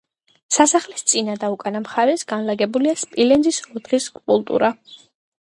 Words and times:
სასახლის 0.55 1.03
წინა 1.11 1.35
და 1.43 1.49
უკანა 1.55 1.81
მხარეს 1.83 2.25
განლაგებულია 2.33 2.95
სპილენძის 3.03 3.61
ოთხი 3.75 4.01
სკულპტურა. 4.09 4.73